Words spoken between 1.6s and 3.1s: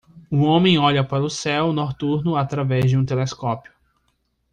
noturno através de um